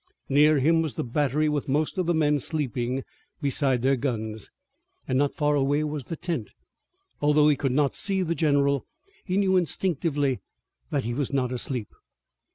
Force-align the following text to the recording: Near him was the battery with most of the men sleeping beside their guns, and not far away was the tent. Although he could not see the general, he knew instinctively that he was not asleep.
Near 0.29 0.57
him 0.57 0.81
was 0.81 0.95
the 0.95 1.03
battery 1.03 1.47
with 1.47 1.67
most 1.67 1.99
of 1.99 2.07
the 2.07 2.15
men 2.15 2.39
sleeping 2.39 3.03
beside 3.39 3.83
their 3.83 3.95
guns, 3.95 4.49
and 5.07 5.15
not 5.15 5.35
far 5.35 5.53
away 5.53 5.83
was 5.83 6.05
the 6.05 6.15
tent. 6.15 6.49
Although 7.21 7.49
he 7.49 7.55
could 7.55 7.71
not 7.71 7.93
see 7.93 8.23
the 8.23 8.33
general, 8.33 8.87
he 9.25 9.37
knew 9.37 9.57
instinctively 9.57 10.39
that 10.89 11.03
he 11.03 11.13
was 11.13 11.31
not 11.31 11.51
asleep. 11.51 11.89